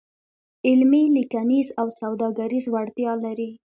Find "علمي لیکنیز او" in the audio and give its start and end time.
0.67-1.87